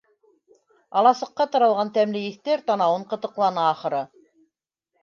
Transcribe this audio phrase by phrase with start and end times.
[1.01, 4.03] Аласыҡҡа таралған тәмле еҫтәр танауын ҡытыҡланы, ахыры.